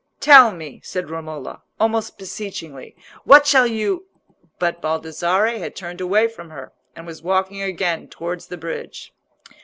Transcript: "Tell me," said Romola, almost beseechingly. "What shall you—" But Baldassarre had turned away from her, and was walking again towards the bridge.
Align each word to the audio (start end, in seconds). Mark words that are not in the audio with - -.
"Tell 0.19 0.51
me," 0.51 0.81
said 0.83 1.11
Romola, 1.11 1.61
almost 1.79 2.17
beseechingly. 2.17 2.95
"What 3.23 3.45
shall 3.45 3.67
you—" 3.67 4.07
But 4.57 4.81
Baldassarre 4.81 5.59
had 5.59 5.75
turned 5.75 6.01
away 6.01 6.27
from 6.27 6.49
her, 6.49 6.73
and 6.95 7.05
was 7.05 7.21
walking 7.21 7.61
again 7.61 8.07
towards 8.07 8.47
the 8.47 8.57
bridge. 8.57 9.13